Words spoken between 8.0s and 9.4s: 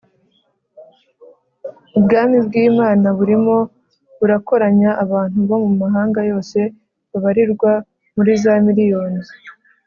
muri za miriyoni